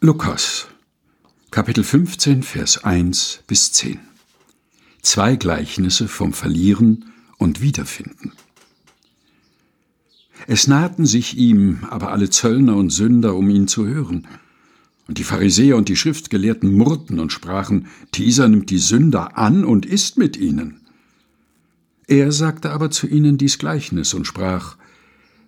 Lukas, 0.00 0.68
Kapitel 1.50 1.82
15, 1.82 2.44
Vers 2.44 2.84
1 2.84 3.40
bis 3.48 3.72
10. 3.72 3.98
Zwei 5.02 5.34
Gleichnisse 5.34 6.06
vom 6.06 6.32
Verlieren 6.32 7.06
und 7.36 7.62
Wiederfinden. 7.62 8.30
Es 10.46 10.68
nahten 10.68 11.04
sich 11.04 11.36
ihm 11.36 11.80
aber 11.90 12.12
alle 12.12 12.30
Zöllner 12.30 12.76
und 12.76 12.90
Sünder, 12.90 13.34
um 13.34 13.50
ihn 13.50 13.66
zu 13.66 13.88
hören. 13.88 14.28
Und 15.08 15.18
die 15.18 15.24
Pharisäer 15.24 15.76
und 15.76 15.88
die 15.88 15.96
Schriftgelehrten 15.96 16.72
murrten 16.72 17.18
und 17.18 17.32
sprachen, 17.32 17.88
dieser 18.14 18.46
nimmt 18.46 18.70
die 18.70 18.78
Sünder 18.78 19.36
an 19.36 19.64
und 19.64 19.84
isst 19.84 20.16
mit 20.16 20.36
ihnen. 20.36 20.80
Er 22.06 22.30
sagte 22.30 22.70
aber 22.70 22.92
zu 22.92 23.08
ihnen 23.08 23.36
dies 23.36 23.58
Gleichnis 23.58 24.14
und 24.14 24.28
sprach, 24.28 24.76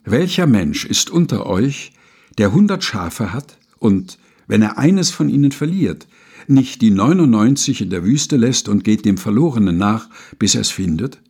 Welcher 0.02 0.48
Mensch 0.48 0.86
ist 0.86 1.08
unter 1.08 1.46
euch, 1.46 1.92
der 2.36 2.52
hundert 2.52 2.82
Schafe 2.82 3.32
hat 3.32 3.56
und 3.78 4.18
wenn 4.50 4.62
er 4.62 4.78
eines 4.78 5.10
von 5.10 5.28
ihnen 5.28 5.52
verliert, 5.52 6.08
nicht 6.48 6.82
die 6.82 6.90
99 6.90 7.82
in 7.82 7.90
der 7.90 8.04
Wüste 8.04 8.36
lässt 8.36 8.68
und 8.68 8.82
geht 8.82 9.04
dem 9.04 9.16
Verlorenen 9.16 9.78
nach, 9.78 10.08
bis 10.40 10.56
er 10.56 10.62
es 10.62 10.70
findet? 10.70 11.20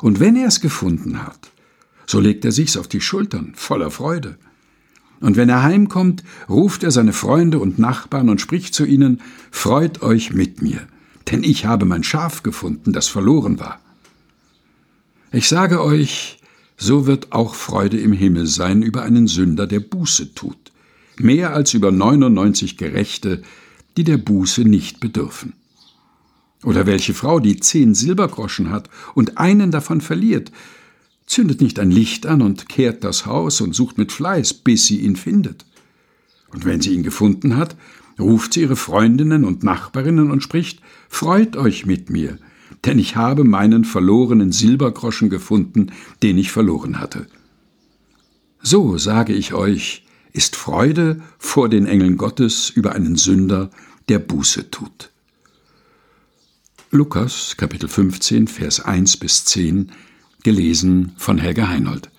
Und 0.00 0.18
wenn 0.18 0.34
er 0.34 0.48
es 0.48 0.60
gefunden 0.60 1.22
hat, 1.22 1.52
so 2.04 2.18
legt 2.18 2.44
er 2.44 2.50
sich's 2.50 2.76
auf 2.76 2.88
die 2.88 3.00
Schultern, 3.00 3.52
voller 3.54 3.92
Freude. 3.92 4.38
Und 5.20 5.36
wenn 5.36 5.48
er 5.48 5.62
heimkommt, 5.62 6.24
ruft 6.48 6.82
er 6.82 6.90
seine 6.90 7.12
Freunde 7.12 7.60
und 7.60 7.78
Nachbarn 7.78 8.28
und 8.28 8.40
spricht 8.40 8.74
zu 8.74 8.84
ihnen, 8.84 9.20
Freut 9.52 10.02
euch 10.02 10.32
mit 10.32 10.60
mir, 10.60 10.80
denn 11.30 11.44
ich 11.44 11.64
habe 11.64 11.86
mein 11.86 12.02
Schaf 12.02 12.42
gefunden, 12.42 12.92
das 12.92 13.06
verloren 13.06 13.60
war. 13.60 13.80
Ich 15.30 15.46
sage 15.46 15.80
euch, 15.80 16.40
so 16.76 17.06
wird 17.06 17.30
auch 17.30 17.54
Freude 17.54 18.00
im 18.00 18.12
Himmel 18.12 18.48
sein 18.48 18.82
über 18.82 19.02
einen 19.02 19.28
Sünder, 19.28 19.68
der 19.68 19.80
Buße 19.80 20.34
tut 20.34 20.72
mehr 21.20 21.54
als 21.54 21.74
über 21.74 21.90
99 21.90 22.76
Gerechte, 22.76 23.42
die 23.96 24.04
der 24.04 24.18
Buße 24.18 24.62
nicht 24.62 25.00
bedürfen. 25.00 25.54
Oder 26.64 26.86
welche 26.86 27.14
Frau, 27.14 27.38
die 27.38 27.60
zehn 27.60 27.94
Silbergroschen 27.94 28.70
hat 28.70 28.90
und 29.14 29.38
einen 29.38 29.70
davon 29.70 30.00
verliert, 30.00 30.50
zündet 31.26 31.60
nicht 31.60 31.78
ein 31.78 31.90
Licht 31.90 32.26
an 32.26 32.42
und 32.42 32.68
kehrt 32.68 33.04
das 33.04 33.26
Haus 33.26 33.60
und 33.60 33.74
sucht 33.74 33.98
mit 33.98 34.12
Fleiß, 34.12 34.54
bis 34.54 34.86
sie 34.86 35.00
ihn 35.00 35.16
findet. 35.16 35.66
Und 36.48 36.64
wenn 36.64 36.80
sie 36.80 36.94
ihn 36.94 37.02
gefunden 37.02 37.56
hat, 37.56 37.76
ruft 38.18 38.54
sie 38.54 38.62
ihre 38.62 38.76
Freundinnen 38.76 39.44
und 39.44 39.62
Nachbarinnen 39.62 40.30
und 40.30 40.42
spricht, 40.42 40.80
Freut 41.08 41.56
euch 41.56 41.86
mit 41.86 42.10
mir, 42.10 42.38
denn 42.84 42.98
ich 42.98 43.16
habe 43.16 43.44
meinen 43.44 43.84
verlorenen 43.84 44.52
Silbergroschen 44.52 45.30
gefunden, 45.30 45.92
den 46.22 46.38
ich 46.38 46.50
verloren 46.50 46.98
hatte. 46.98 47.26
So 48.62 48.98
sage 48.98 49.32
ich 49.32 49.54
euch, 49.54 50.05
ist 50.36 50.54
Freude 50.54 51.22
vor 51.38 51.68
den 51.68 51.86
Engeln 51.86 52.18
Gottes 52.18 52.68
über 52.68 52.92
einen 52.92 53.16
Sünder, 53.16 53.70
der 54.08 54.18
Buße 54.18 54.70
tut. 54.70 55.10
Lukas 56.90 57.56
Kapitel 57.56 57.88
15 57.88 58.46
Vers 58.46 58.80
1 58.80 59.16
bis 59.16 59.46
10 59.46 59.92
gelesen 60.44 61.12
von 61.16 61.38
Helga 61.38 61.68
Heinold 61.68 62.10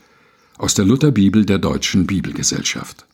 aus 0.57 0.73
der 0.73 0.85
Lutherbibel 0.85 1.45
der 1.45 1.59
Deutschen 1.59 2.07
Bibelgesellschaft 2.07 3.05